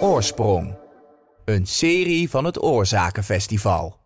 [0.00, 0.74] Oorsprong.
[1.44, 3.96] Een serie van het Oorzakenfestival.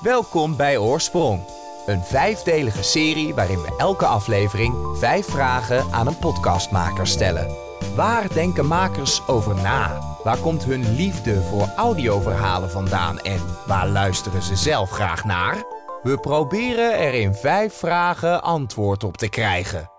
[0.00, 1.40] Welkom bij Oorsprong.
[1.86, 7.56] Een vijfdelige serie waarin we elke aflevering vijf vragen aan een podcastmaker stellen.
[7.94, 10.00] Waar denken makers over na?
[10.24, 15.71] Waar komt hun liefde voor audioverhalen vandaan en waar luisteren ze zelf graag naar?
[16.02, 19.90] We proberen er in vijf vragen antwoord op te krijgen.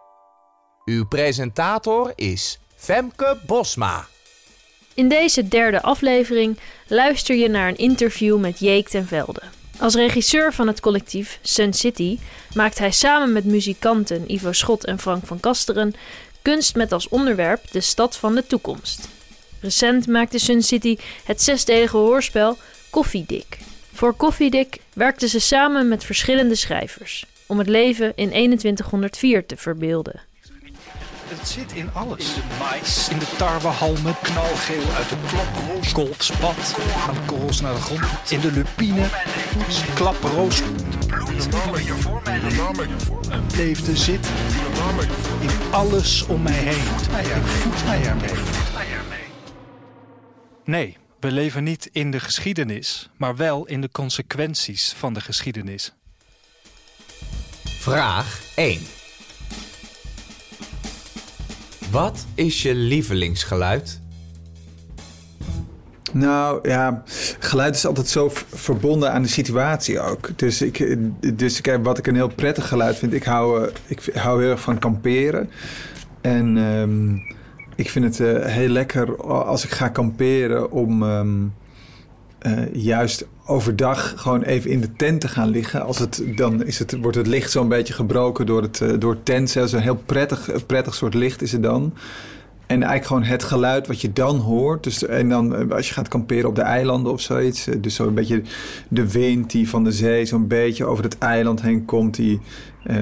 [0.86, 4.08] Uw presentator is Femke Bosma.
[4.94, 9.42] In deze derde aflevering luister je naar een interview met Jeek ten Velde.
[9.80, 12.20] Als regisseur van het collectief Sun City
[12.54, 15.94] maakt hij samen met muzikanten Ivo Schot en Frank van Kasteren
[16.42, 19.08] kunst met als onderwerp de stad van de toekomst.
[19.60, 22.58] Recent maakte Sun City het zesdelige hoorspel
[22.90, 23.58] Koffiedik.
[23.94, 30.22] Voor Koffiedik werkten ze samen met verschillende schrijvers om het leven in 2104 te verbeelden.
[31.28, 32.36] Het zit in alles.
[32.36, 36.76] In de mais, in de tarwehalmen, knalgeel uit de klok, golfspat,
[37.08, 39.08] aan de korrels naar de grond, in de lupine,
[39.94, 40.62] klaproos,
[43.56, 44.28] leefde zit
[45.42, 46.84] in alles om mij heen.
[47.38, 48.32] Ik voed mij ermee.
[50.66, 55.94] Nee, we leven niet in de geschiedenis, maar wel in de consequenties van de geschiedenis.
[57.64, 58.80] Vraag 1.
[61.92, 64.00] Wat is je lievelingsgeluid?
[66.12, 67.04] Nou ja,
[67.40, 70.30] geluid is altijd zo verbonden aan de situatie ook.
[70.40, 70.98] Dus, ik,
[71.38, 74.52] dus kijk, wat ik een heel prettig geluid vind, ik hou, eh, ik hou heel
[74.52, 75.50] erg van kamperen.
[76.22, 77.18] En ehm,
[77.76, 81.44] ik vind het eh, heel lekker als ik ga kamperen om ehm,
[82.40, 85.86] eh, juist overdag gewoon even in de tent te gaan liggen.
[85.86, 89.12] Als het, dan is het, wordt het licht zo'n beetje gebroken door het, eh, door
[89.12, 89.50] het tent.
[89.50, 91.94] Zo'n heel prettig, prettig soort licht is het dan.
[92.74, 94.84] En eigenlijk gewoon het geluid wat je dan hoort.
[94.84, 97.68] Dus, en dan eh, als je gaat kamperen op de eilanden of zoiets.
[97.68, 98.42] eh, Dus zo'n beetje
[98.88, 102.16] de wind die van de zee zo'n beetje over het eiland heen komt.
[102.16, 102.40] Die
[102.84, 102.96] eh,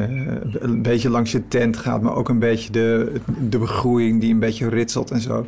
[0.60, 2.02] een beetje langs je tent gaat.
[2.02, 3.12] Maar ook een beetje de,
[3.50, 5.46] de begroeiing die een beetje ritselt en zo.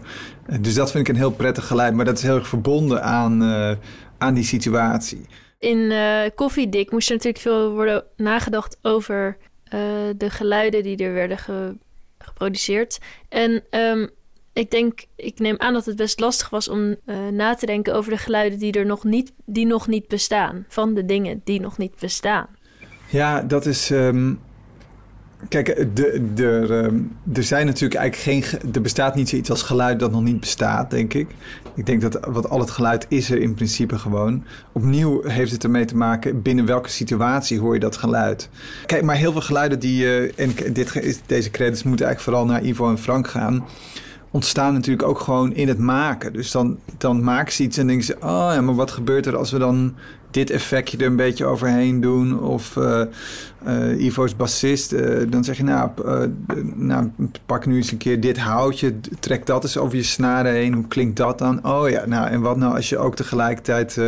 [0.61, 1.93] Dus dat vind ik een heel prettig geluid.
[1.93, 3.43] Maar dat is heel erg verbonden aan,
[4.17, 5.25] aan die situatie.
[5.59, 5.93] In
[6.35, 9.37] Koffiedik moest er natuurlijk veel worden nagedacht over
[10.17, 11.75] de geluiden die er werden ge-
[13.29, 14.07] En ehm,
[14.53, 17.95] ik denk, ik neem aan dat het best lastig was om eh, na te denken
[17.95, 20.65] over de geluiden die er nog niet, die nog niet bestaan.
[20.67, 22.47] Van de dingen die nog niet bestaan.
[23.09, 23.91] Ja, dat is.
[23.91, 24.33] ehm,
[25.49, 26.95] kijk, de, de, ehm,
[27.37, 28.15] er zijn natuurlijk eigenlijk
[28.45, 28.59] geen.
[28.59, 31.27] ge- Er bestaat niet zoiets als geluid dat nog niet bestaat, denk ik.
[31.75, 34.43] Ik denk dat wat al het geluid is er in principe gewoon.
[34.71, 38.49] Opnieuw heeft het ermee te maken binnen welke situatie hoor je dat geluid.
[38.85, 40.05] Kijk, maar heel veel geluiden die.
[40.05, 43.65] eh, en dit, deze credits moeten eigenlijk vooral naar Ivo en Frank gaan
[44.33, 46.33] ontstaan natuurlijk ook gewoon in het maken.
[46.33, 48.15] Dus dan, dan maken ze iets en denken ze...
[48.19, 49.95] oh ja, maar wat gebeurt er als we dan
[50.31, 52.39] dit effectje er een beetje overheen doen?
[52.39, 53.01] Of eh
[53.63, 55.63] eh, Ivo's bassist, eh, dan zeg je...
[55.63, 55.89] Nou,
[56.75, 57.11] nou,
[57.45, 60.73] pak nu eens een keer dit houtje, trek dat eens over je snaren heen.
[60.73, 61.65] Hoe klinkt dat dan?
[61.65, 64.01] Oh ja, nou en wat nou als je ook tegelijkertijd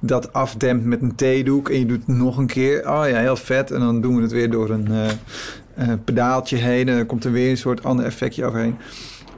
[0.00, 1.68] dat afdempt met een theedoek...
[1.68, 2.90] en je doet het nog een keer.
[2.90, 3.70] Oh ja, heel vet.
[3.70, 4.88] En dan doen we het weer door een...
[6.04, 8.76] pedaaltje heen en dan komt er weer een soort ander effectje overheen.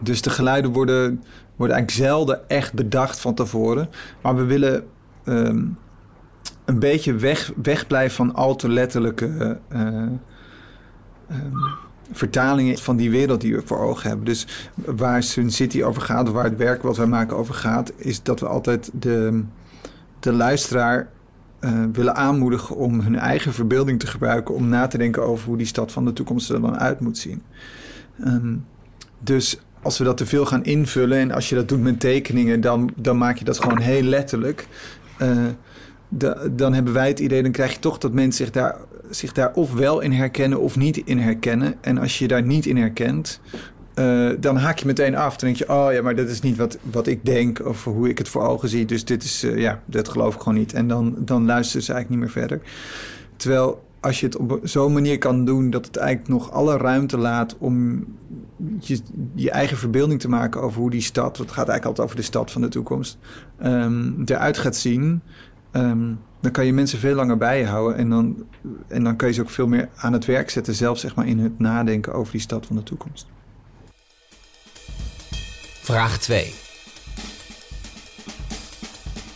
[0.04, 1.22] Dus de geluiden worden,
[1.56, 3.88] worden eigenlijk zelden echt bedacht van tevoren.
[4.20, 4.84] Maar we willen
[5.25, 5.65] ehm,
[6.65, 9.81] een beetje weg, wegblijven van al te letterlijke eh,
[11.28, 11.53] ehm,
[12.12, 14.26] vertalingen van die wereld die we voor ogen hebben.
[14.26, 18.22] Dus waar Sun City over gaat, waar het werk wat wij maken over gaat, is
[18.22, 19.44] dat we altijd de,
[20.20, 21.09] de luisteraar
[21.59, 25.56] eh, willen aanmoedigen om hun eigen verbeelding te gebruiken om na te denken over hoe
[25.56, 27.43] die stad van de toekomst er dan uit moet zien.
[28.20, 28.56] Ehm,
[29.19, 32.61] dus als we dat te veel gaan invullen en als je dat doet met tekeningen,
[32.61, 34.67] dan, dan maak je dat gewoon heel letterlijk.
[36.09, 38.77] Da- dan hebben wij het idee, dan krijg je toch dat mensen zich daar,
[39.11, 41.75] zich daar of wel in herkennen of niet in herkennen.
[41.81, 43.41] En als je je daar niet in herkent,
[43.94, 45.37] eh, dan haak je meteen af.
[45.37, 48.08] Dan denk je, oh ja, maar dat is niet wat, wat ik denk of hoe
[48.08, 48.85] ik het voor ogen zie.
[48.85, 50.73] Dus dit is, eh, ja, dat geloof ik gewoon niet.
[50.73, 52.67] En dan, dan luisteren ze eigenlijk niet meer verder.
[53.37, 57.19] Terwijl als je het op zo'n manier kan doen dat het eigenlijk nog alle ruimte
[57.19, 58.05] laat om
[58.81, 59.01] je,
[59.35, 62.23] je eigen verbeelding te maken over hoe die stad, het gaat eigenlijk altijd over de
[62.23, 63.19] stad van de toekomst,
[63.59, 65.23] ehm, eruit gaat zien.
[65.71, 68.47] ehm, dan kan je mensen veel langer bij je houden en dan,
[68.89, 71.27] en dan kan je ze ook veel meer aan het werk zetten, zelfs zeg maar
[71.27, 73.27] in het nadenken over die stad van de toekomst.
[75.81, 76.53] Vraag 2.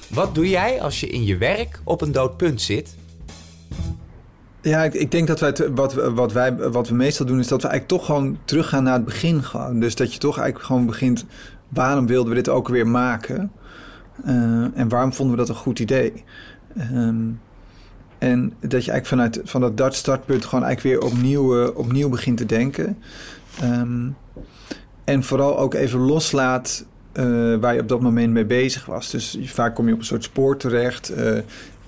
[0.09, 2.98] Wat doe jij als je in je werk op een dood punt zit?
[4.69, 7.63] Ja, ik, ik denk dat wij, wat, wat, wij, wat we meestal doen, is dat
[7.63, 9.43] we eigenlijk toch gewoon teruggaan naar het begin.
[9.43, 9.81] Gewoon.
[9.81, 11.25] Dus dat je toch eigenlijk gewoon begint,
[11.69, 13.53] waarom wilden we dit ook weer maken?
[14.25, 14.33] Eh,
[14.75, 16.25] en waarom vonden we dat een goed idee?
[16.77, 17.25] Ehm,
[18.19, 22.37] en dat je eigenlijk vanuit van dat, startpunt gewoon eigenlijk weer opnieuw, eh, opnieuw begint
[22.37, 22.99] te denken.
[23.61, 24.09] Ehm,
[25.05, 29.11] en vooral ook even loslaat eh, waar je op dat moment mee bezig was.
[29.11, 31.13] Dus vaak kom je op een soort spoor terecht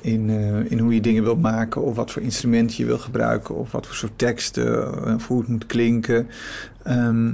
[0.00, 3.54] in, eh, in hoe je dingen wilt maken, of wat voor instrumenten je wil gebruiken,
[3.54, 6.28] of wat voor soort teksten, eh, hoe het moet klinken.
[6.82, 7.32] Ehm,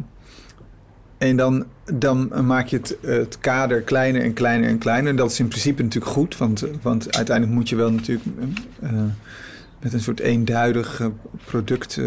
[1.18, 1.64] en dan,
[1.94, 5.16] dan maak je het, het kader kleiner en kleiner en kleiner.
[5.16, 8.26] Dat is in principe natuurlijk goed, want, want uiteindelijk moet je wel natuurlijk
[8.80, 8.90] eh,
[9.80, 11.10] met een soort eenduidig
[11.44, 12.00] product,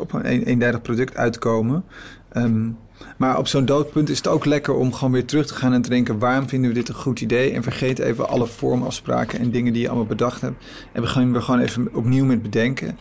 [0.00, 1.84] op een- eenduidig product uitkomen.
[2.28, 2.68] Ehm,
[3.16, 5.82] maar op zo'n doodpunt is het ook lekker om gewoon weer terug te gaan en
[5.82, 7.52] te denken: waarom vinden we dit een goed idee?
[7.52, 10.64] En vergeet even alle vormafspraken en dingen die je allemaal bedacht hebt.
[10.92, 12.98] En we gaan er gewoon even opnieuw met bedenken.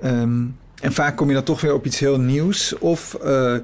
[0.00, 0.44] Ehm,
[0.80, 2.78] en vaak kom je dan toch weer op iets heel nieuws.
[2.78, 3.56] Of eh,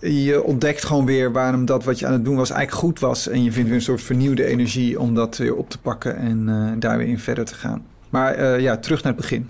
[0.00, 3.28] je ontdekt gewoon weer waarom dat wat je aan het doen was eigenlijk goed was.
[3.28, 6.48] En je vindt weer een soort vernieuwde energie om dat weer op te pakken en
[6.48, 7.86] eh, daar weer in verder te gaan.
[8.08, 9.48] Maar eh, ja, terug naar het begin.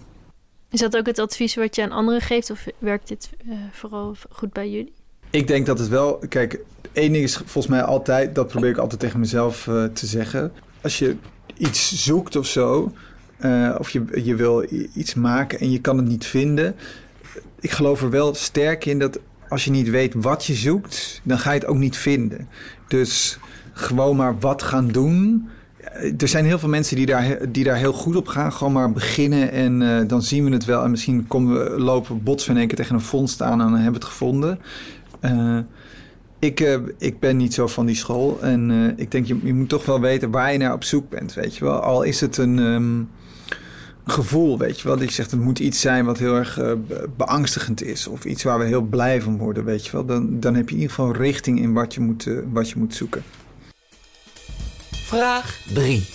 [0.70, 2.50] Is dat ook het advies wat je aan anderen geeft?
[2.50, 3.30] Of werkt dit
[3.72, 5.03] vooral goed bij jullie?
[5.34, 6.20] Ik denk dat het wel.
[6.28, 6.58] Kijk,
[6.92, 8.34] één ding is volgens mij altijd.
[8.34, 10.52] Dat probeer ik altijd tegen mezelf eh, te zeggen.
[10.82, 11.16] Als je
[11.56, 12.92] iets zoekt of zo.
[13.38, 16.74] eh, of je, je wil iets maken en je kan het niet vinden.
[17.60, 21.38] Ik geloof er wel sterk in dat als je niet weet wat je zoekt, dan
[21.38, 22.48] ga je het ook niet vinden.
[22.88, 23.38] Dus
[23.72, 25.48] gewoon maar wat gaan doen.
[26.18, 28.52] Er zijn heel veel mensen die daar, die daar heel goed op gaan.
[28.52, 30.84] Gewoon maar beginnen en eh, dan zien we het wel.
[30.84, 33.66] En misschien komen we, lopen we botsen in één keer tegen een vondst aan en
[33.68, 34.58] hebben we het gevonden.
[35.24, 35.58] Eh,
[36.38, 38.38] ik, eh, ik ben niet zo van die school.
[38.42, 41.08] En eh, ik denk, je, je moet toch wel weten waar je naar op zoek
[41.08, 41.80] bent, weet je wel.
[41.80, 43.02] Al is het een ehm,
[44.12, 44.96] gevoel, weet je wel.
[44.96, 48.06] Dat je zegt, het moet iets zijn wat heel erg be- beangstigend is.
[48.06, 50.04] Of iets waar we heel blij van worden, weet je wel.
[50.04, 52.94] Dan, dan heb je in ieder geval richting in wat je moet, wat je moet
[52.94, 53.22] zoeken.
[54.90, 56.06] Vraag 3.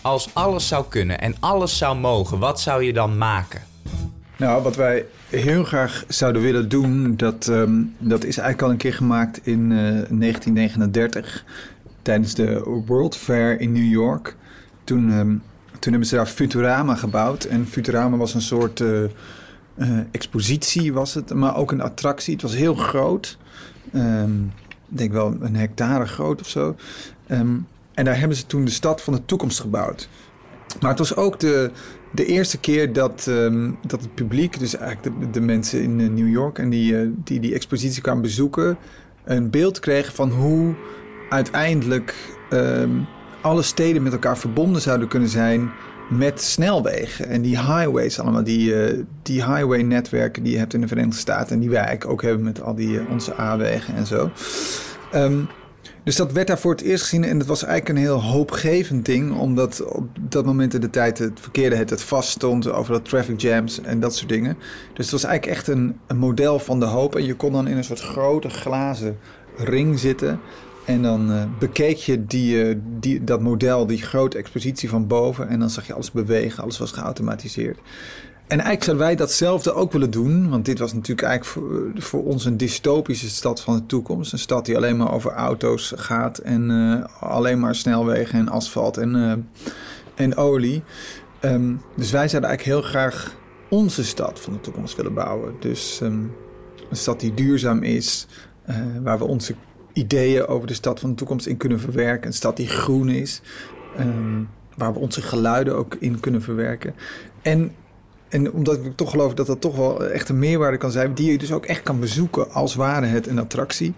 [0.00, 3.71] Als alles zou kunnen en alles zou mogen, wat zou je dan maken?
[4.42, 8.76] Nou, wat wij heel graag zouden willen doen, dat, ehm, dat is eigenlijk al een
[8.76, 9.78] keer gemaakt in eh,
[10.08, 11.44] 1939
[12.02, 14.36] tijdens de World Fair in New York.
[14.84, 15.36] Toen, ehm,
[15.78, 17.44] toen hebben ze daar Futurama gebouwd.
[17.44, 19.10] En Futurama was een soort eh, eh,
[20.10, 22.32] expositie, was het, maar ook een attractie.
[22.32, 23.38] Het was heel groot.
[23.92, 24.42] Ehm,
[24.90, 26.76] ik denk wel een hectare groot of zo.
[27.26, 30.08] En daar hebben ze toen de stad van de toekomst gebouwd.
[30.80, 31.70] Maar het was ook de,
[32.12, 36.28] de eerste keer dat, ehm, dat het publiek, dus eigenlijk de, mensen in eh, New
[36.28, 38.76] York en die, eh, die die expositie kwamen bezoeken,
[39.24, 40.74] een beeld kregen van hoe
[41.28, 42.14] uiteindelijk
[42.50, 42.90] ehm,
[43.40, 45.70] alle steden met elkaar verbonden zouden kunnen zijn
[46.10, 47.28] met snelwegen.
[47.28, 51.54] En die highways allemaal, die, eh, die highway-netwerken die je hebt in de Verenigde Staten
[51.54, 54.30] en die wij eigenlijk ook hebben met al die onze A-wegen en zo.
[55.12, 55.40] Ehm,
[56.04, 59.04] dus dat werd daar voor het eerst gezien en het was eigenlijk een heel hoopgevend
[59.04, 62.92] ding, omdat op dat moment in de tijd het verkeerde het, het vast stond over
[62.92, 64.56] dat traffic jams en dat soort dingen.
[64.94, 67.68] Dus het was eigenlijk echt een, een model van de hoop en je kon dan
[67.68, 69.18] in een soort grote glazen
[69.56, 70.40] ring zitten
[70.84, 75.48] en dan eh, bekeek je die, eh, die, dat model, die grote expositie van boven
[75.48, 77.78] en dan zag je alles bewegen, alles was geautomatiseerd.
[78.52, 80.50] En eigenlijk zouden wij datzelfde ook willen doen.
[80.50, 84.32] Want dit was natuurlijk eigenlijk voor, voor ons een dystopische stad van de toekomst.
[84.32, 86.38] Een stad die alleen maar over auto's gaat.
[86.38, 89.32] En eh, alleen maar snelwegen en asfalt en, eh,
[90.24, 90.82] en olie.
[91.40, 93.36] Ehm, dus wij zouden eigenlijk heel graag
[93.70, 95.54] onze stad van de toekomst willen bouwen.
[95.60, 96.22] Dus ehm,
[96.90, 98.26] een stad die duurzaam is.
[98.62, 99.54] eh, waar we onze
[99.92, 102.26] ideeën over de stad van de toekomst in kunnen verwerken.
[102.26, 103.40] Een stad die groen is.
[103.96, 104.42] ehm,
[104.76, 106.94] waar we onze geluiden ook in kunnen verwerken.
[107.42, 107.72] En
[108.32, 111.30] en omdat ik toch geloof dat dat toch wel echt een meerwaarde kan zijn, die
[111.32, 113.94] je dus ook echt kan bezoeken als ware het een attractie.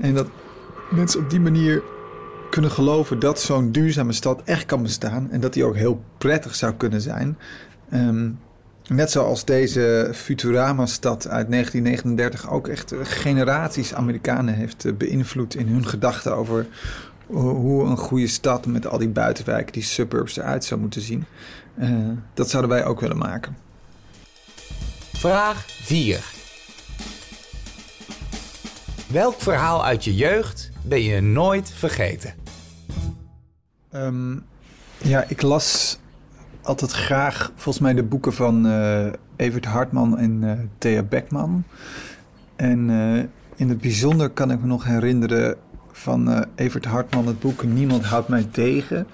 [0.00, 0.26] En dat
[0.90, 1.82] mensen op die manier
[2.50, 6.54] kunnen geloven dat zo'n duurzame stad echt kan bestaan en dat die ook heel prettig
[6.54, 7.38] zou kunnen zijn.
[7.90, 8.30] Ehm,
[8.88, 15.66] net zoals deze Futurama-stad uit 1939 ook echt eh, generaties Amerikanen heeft eh, beïnvloed in
[15.68, 16.66] hun gedachten over
[17.26, 21.24] ho- hoe een goede stad met al die buitenwijken, die suburbs eruit zou moeten zien.
[21.74, 21.90] Eh,
[22.34, 23.56] dat zouden wij ook willen maken.
[25.18, 26.24] Vraag 4.
[29.06, 32.34] Welk verhaal uit je jeugd ben je nooit vergeten?
[33.90, 34.36] Ehm,
[34.98, 35.98] ja, ik las
[36.62, 39.06] altijd graag volgens mij de boeken van eh,
[39.36, 41.64] Evert Hartman en eh, Thea Beckman.
[42.56, 43.24] En eh,
[43.56, 45.56] in het bijzonder kan ik me nog herinneren
[45.92, 49.06] van Evert Hartman het boek Niemand houdt mij tegen.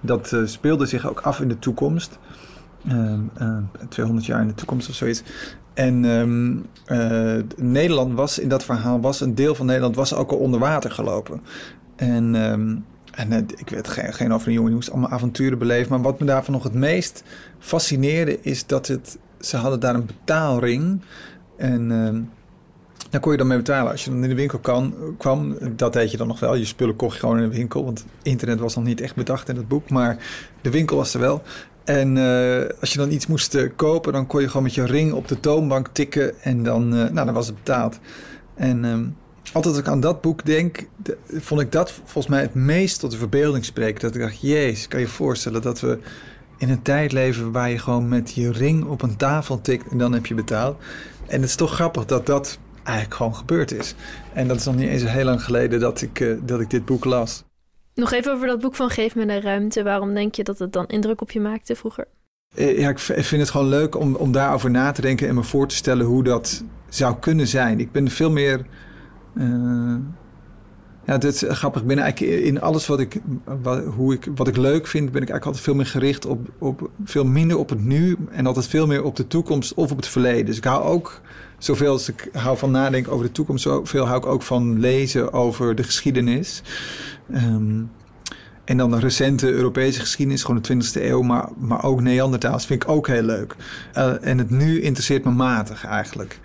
[0.00, 2.18] Dat speelde zich ook af in de toekomst.
[3.88, 5.22] 200 jaar in de toekomst of zoiets.
[5.74, 6.66] En um,
[7.56, 10.90] Nederland was in dat verhaal, was een deel van Nederland was ook al onder water
[10.90, 11.40] gelopen.
[11.96, 12.34] En,
[13.14, 15.90] en uh, ik weet geen, geen over een jongen, die moest allemaal avonturen beleven.
[15.90, 17.22] Maar wat me daarvan nog het meest
[17.58, 21.00] fascineerde, is dat het, ze hadden daar een betaalring.
[21.56, 21.90] En
[23.10, 23.90] daar kon je dan mee betalen.
[23.90, 26.54] Als je dan in de winkel kan, kwam, dat deed je dan nog wel.
[26.54, 29.48] Je spullen kocht je gewoon in de winkel, want internet was nog niet echt bedacht
[29.48, 29.90] in het boek.
[29.90, 30.16] Maar
[30.60, 31.42] de winkel was er wel.
[31.88, 34.84] En uh, als je dan iets moest uh, kopen, dan kon je gewoon met je
[34.84, 37.98] ring op de toonbank tikken en dan, uh, nou, dan was het betaald.
[38.54, 39.16] En um,
[39.52, 43.00] altijd als ik aan dat boek denk, de, vond ik dat volgens mij het meest
[43.00, 44.00] tot de verbeelding spreken.
[44.00, 45.98] Dat ik dacht, jezus, kan je je voorstellen dat we
[46.58, 49.98] in een tijd leven waar je gewoon met je ring op een tafel tikt en
[49.98, 50.76] dan heb je betaald.
[51.26, 53.94] En het is toch grappig dat dat eigenlijk gewoon gebeurd is.
[54.32, 57.04] En dat is nog niet eens heel lang geleden dat ik, dat ik dit boek
[57.04, 57.44] las.
[57.98, 59.82] Nog even over dat boek van Geef me een ruimte.
[59.82, 62.06] Waarom denk je dat het dan indruk op je maakte vroeger?
[62.54, 65.68] Ja, ik vind het gewoon leuk om, om daarover na te denken en me voor
[65.68, 67.80] te stellen hoe dat zou kunnen zijn.
[67.80, 68.66] Ik ben veel meer.
[69.34, 69.96] Uh,
[71.04, 71.80] ja, het is grappig.
[71.80, 73.20] Ik ben eigenlijk in alles wat ik,
[73.62, 76.48] wat, hoe ik, wat ik leuk vind, ben ik eigenlijk altijd veel meer gericht op,
[76.58, 79.96] op veel minder op het nu en altijd veel meer op de toekomst of op
[79.96, 80.46] het verleden.
[80.46, 81.20] Dus ik hou ook
[81.58, 85.32] zoveel als ik hou van nadenken over de toekomst, zoveel hou ik ook van lezen
[85.32, 86.62] over de geschiedenis.
[87.34, 87.90] Um,
[88.68, 92.82] en dan de recente Europese geschiedenis, gewoon de 20e eeuw, maar, maar ook Neandertaals vind
[92.82, 93.56] ik ook heel leuk.
[93.96, 96.40] Uh, en het nu interesseert me matig eigenlijk.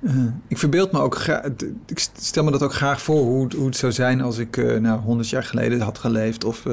[0.00, 1.44] Uh, ik verbeeld me ook graag,
[1.86, 4.78] ik stel me dat ook graag voor hoe, hoe het zou zijn als ik uh,
[4.78, 6.66] nou, 100 jaar geleden had geleefd of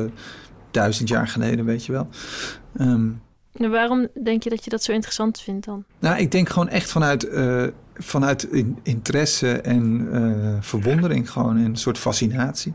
[0.72, 2.08] duizend jaar geleden, weet je wel.
[2.80, 3.22] Um,
[3.54, 5.84] en waarom denk je dat je dat zo interessant vindt dan?
[6.00, 7.30] Nou, ik denk gewoon echt vanuit,
[7.94, 8.48] vanuit
[8.84, 10.08] interesse en
[10.62, 12.74] verwondering gewoon en een soort fascinatie.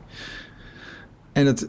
[1.34, 1.68] En het,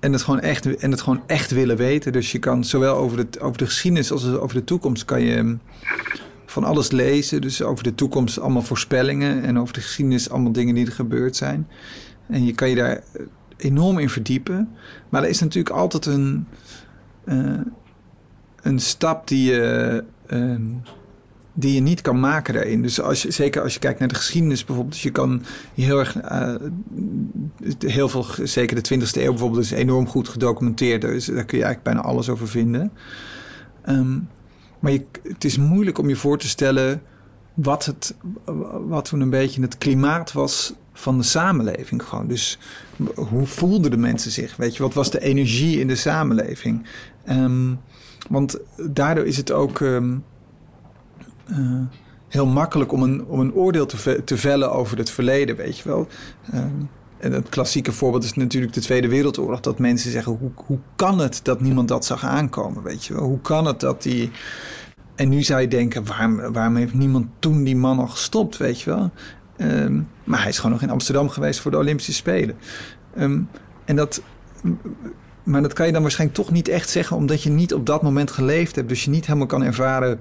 [0.00, 2.12] en het, gewoon echt, en het gewoon echt willen weten.
[2.12, 5.04] Dus je kan zowel over de, over de geschiedenis als over de toekomst...
[5.04, 5.56] kan je hm,
[6.46, 7.40] van alles lezen.
[7.40, 9.42] Dus over de toekomst allemaal voorspellingen...
[9.42, 11.68] en over de geschiedenis allemaal dingen die er gebeurd zijn.
[12.26, 14.68] En je kan je daar eh, enorm in verdiepen.
[15.08, 16.46] Maar er is natuurlijk altijd een,
[17.24, 17.60] uh,
[18.62, 20.04] een stap die je...
[20.28, 20.56] Uh,
[21.58, 22.82] die je niet kan maken daarin.
[22.82, 24.94] Dus als je, zeker als je kijkt naar de geschiedenis bijvoorbeeld.
[24.94, 25.42] Dus je kan
[25.74, 26.22] heel erg.
[26.22, 26.54] Uh,
[27.78, 31.00] heel veel, zeker de 20e eeuw bijvoorbeeld, is enorm goed gedocumenteerd.
[31.00, 32.92] Dus daar kun je eigenlijk bijna alles over vinden.
[33.88, 34.28] Um,
[34.78, 37.02] maar je, het is moeilijk om je voor te stellen.
[37.54, 38.14] Wat, het,
[38.86, 42.02] wat toen een beetje het klimaat was van de samenleving.
[42.02, 42.28] Gewoon.
[42.28, 42.58] Dus
[43.14, 44.56] hoe voelden de mensen zich?
[44.56, 46.86] Weet je, wat was de energie in de samenleving?
[47.30, 47.80] Um,
[48.28, 48.58] want
[48.90, 49.80] daardoor is het ook.
[49.80, 50.24] Um,
[51.50, 51.80] uh,
[52.28, 55.88] heel makkelijk om een, om een oordeel te, te vellen over het verleden, weet je
[55.88, 56.08] wel.
[56.54, 56.60] Uh,
[57.18, 59.60] en het klassieke voorbeeld is natuurlijk de Tweede Wereldoorlog.
[59.60, 63.22] Dat mensen zeggen, hoe, hoe kan het dat niemand dat zag aankomen, weet je wel?
[63.22, 64.30] Hoe kan het dat die...
[65.14, 68.80] En nu zou je denken, waarom, waarom heeft niemand toen die man al gestopt, weet
[68.80, 69.10] je wel?
[69.56, 72.56] Um, maar hij is gewoon nog in Amsterdam geweest voor de Olympische Spelen.
[73.18, 73.48] Um,
[73.84, 74.22] en dat...
[75.42, 78.02] Maar dat kan je dan waarschijnlijk toch niet echt zeggen, omdat je niet op dat
[78.02, 78.88] moment geleefd hebt.
[78.88, 80.20] Dus je niet helemaal kan ervaren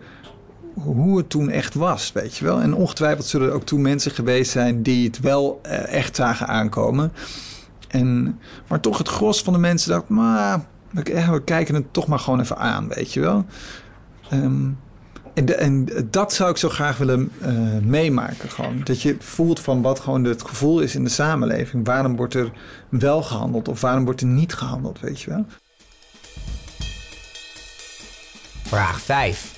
[0.83, 2.61] hoe het toen echt was, weet je wel.
[2.61, 6.47] En ongetwijfeld zullen er ook toen mensen geweest zijn die het wel uh, echt zagen
[6.47, 7.11] aankomen.
[7.87, 12.19] En, maar toch het gros van de mensen dacht, maar we kijken het toch maar
[12.19, 13.45] gewoon even aan, weet je wel.
[14.33, 14.77] Um,
[15.33, 17.49] en, dat zou ik zo graag willen uh,
[17.83, 18.49] meemaken.
[18.49, 18.81] Gewoon.
[18.83, 21.85] Dat je voelt van wat gewoon het gevoel is in de samenleving.
[21.85, 22.51] Waarom wordt er
[22.89, 25.45] wel gehandeld of waarom wordt er niet gehandeld, weet je wel.
[28.63, 29.56] Vraag 5.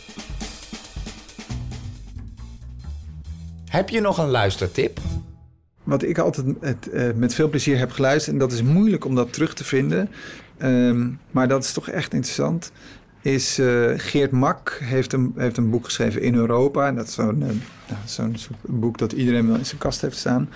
[3.79, 5.00] Heb je nog een luistertip?
[5.83, 9.15] Wat ik altijd het, uh, met veel plezier heb geluisterd, en dat is moeilijk om
[9.15, 10.09] dat terug te vinden,
[10.62, 12.71] um, maar dat is toch echt interessant,
[13.21, 16.91] is uh, Geert Mak heeft een, heeft een boek geschreven in Europa.
[16.91, 20.50] Dat is zo'n uh, zo'n boek dat iedereen wel in zijn kast heeft staan.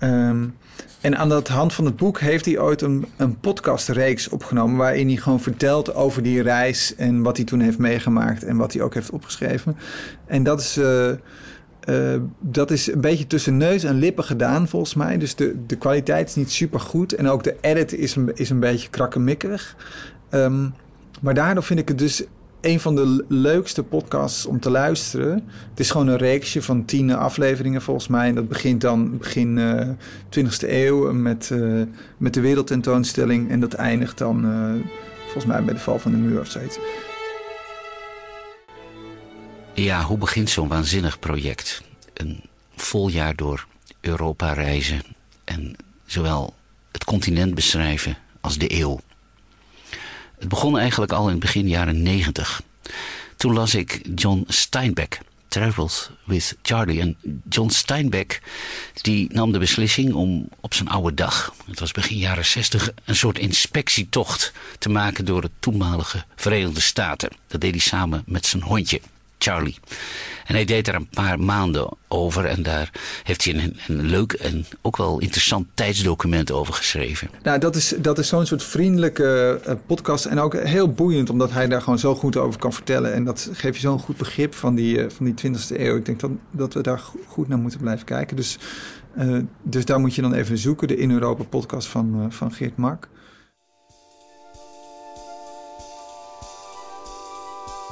[0.00, 0.56] Um,
[1.00, 4.76] en aan de hand van het boek heeft hij ooit een, een podcastreeks opgenomen.
[4.76, 6.94] waarin hij gewoon vertelt over die reis.
[6.96, 8.44] en wat hij toen heeft meegemaakt.
[8.44, 9.76] en wat hij ook heeft opgeschreven.
[10.26, 10.78] En dat is.
[11.88, 15.18] Uh, dat is een beetje tussen neus en lippen gedaan, volgens mij.
[15.18, 17.12] Dus de, de kwaliteit is niet super goed.
[17.12, 19.76] En ook de edit is een, is een beetje krakkemikkig.
[20.30, 20.74] Um,
[21.20, 22.24] maar daardoor vind ik het dus
[22.60, 25.32] een van de leukste podcasts om te luisteren.
[25.70, 28.28] Het is gewoon een reeksje van tien afleveringen volgens mij.
[28.28, 29.88] En dat begint dan begin uh,
[30.38, 31.82] 20e eeuw met, uh,
[32.16, 33.50] met de wereldtentoonstelling.
[33.50, 34.46] En dat eindigt dan
[35.22, 36.78] volgens mij bij de val van de muur of zoiets.
[39.74, 41.82] Ja, hoe begint zo'n waanzinnig project?
[42.14, 42.42] Een
[42.76, 43.66] vol jaar door
[44.00, 45.02] Europa reizen
[45.44, 45.76] en
[46.06, 46.54] zowel
[46.92, 49.00] het continent beschrijven als de eeuw.
[50.38, 52.62] Het begon eigenlijk al in begin jaren negentig.
[53.36, 57.00] Toen las ik John Steinbeck, Travels with Charlie.
[57.00, 57.16] En
[57.48, 58.42] John Steinbeck
[59.02, 63.16] die nam de beslissing om op zijn oude dag, het was begin jaren zestig, een
[63.16, 67.30] soort inspectietocht te maken door de toenmalige Verenigde Staten.
[67.46, 69.00] Dat deed hij samen met zijn hondje.
[69.44, 69.78] Charlie.
[70.44, 72.90] En hij deed daar een paar maanden over en daar
[73.22, 77.30] heeft hij een, een leuk en ook wel interessant tijdsdocument over geschreven.
[77.42, 81.50] Nou, dat is, dat is zo'n soort vriendelijke uh, podcast en ook heel boeiend, omdat
[81.50, 83.12] hij daar gewoon zo goed over kan vertellen.
[83.12, 85.96] En dat geeft je zo'n goed begrip van die, uh, van die 20e eeuw.
[85.96, 88.36] Ik denk dat, dat we daar goed naar moeten blijven kijken.
[88.36, 88.58] Dus,
[89.18, 92.76] uh, dus daar moet je dan even zoeken, de In Europa podcast van, van Geert
[92.76, 93.08] Mak.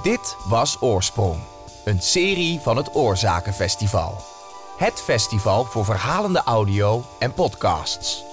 [0.02, 1.36] Dit was Oorsprong,
[1.84, 4.16] een serie van het Oorzakenfestival.
[4.76, 8.24] Het festival voor verhalende audio en podcasts.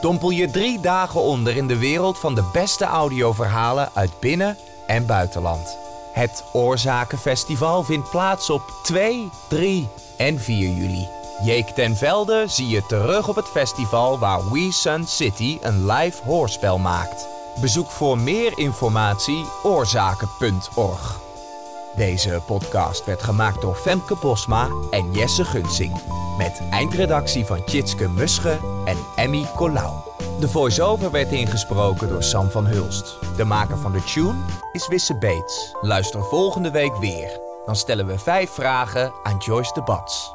[0.00, 5.06] Dompel je drie dagen onder in de wereld van de beste audioverhalen uit binnen- en
[5.06, 5.78] buitenland.
[6.12, 11.08] Het Oorzakenfestival vindt plaats op 2, 3 en 4 juli.
[11.42, 16.22] Jeek ten Velde zie je terug op het festival waar We Sun City een live
[16.24, 17.33] hoorspel maakt.
[17.60, 21.20] Bezoek voor meer informatie oorzaken.org.
[21.96, 26.00] Deze podcast werd gemaakt door Femke Bosma en Jesse Gunsing.
[26.38, 29.92] Met eindredactie van Tjitske Musche en Emmy Colau.
[30.40, 33.18] De voice-over werd ingesproken door Sam van Hulst.
[33.36, 35.74] De maker van de tune is Wisse Bates.
[35.80, 37.40] Luister volgende week weer.
[37.66, 40.34] Dan stellen we vijf vragen aan Joyce de Bats.